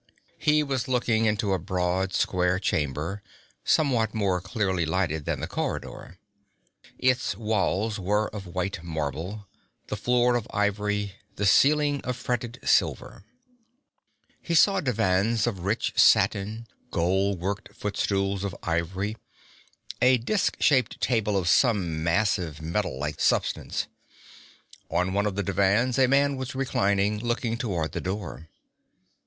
[0.39, 3.21] He was looking into a broad, square chamber,
[3.63, 6.17] somewhat more clearly lighted than the corridor.
[6.97, 9.47] Its walls were of white marble,
[9.89, 13.25] the floor of ivory, the ceiling of fretted silver.
[14.41, 19.17] He saw divans of rich satin, gold worked footstools of ivory,
[20.01, 23.85] a disk shaped table of some massive, metal like substance.
[24.89, 28.47] On one of the divans a man was reclining, looking toward the door.